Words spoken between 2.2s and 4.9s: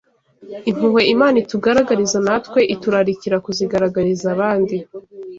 natwe iturarikira kuzigaragariza abandi